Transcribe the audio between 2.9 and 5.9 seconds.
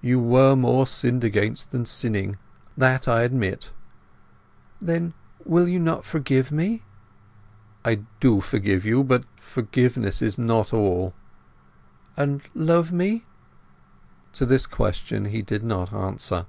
I admit." "Then will you